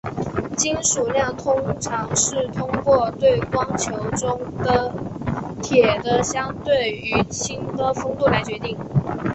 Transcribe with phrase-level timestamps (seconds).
[0.57, 4.39] 金属量通常是通过对光球中
[5.61, 8.75] 铁的相对于氢的丰度来决定。